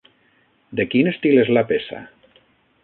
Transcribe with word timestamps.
De 0.79 0.85
quin 0.93 1.11
estil 1.11 1.41
és 1.43 1.53
la 1.59 1.65
peça? 1.73 2.03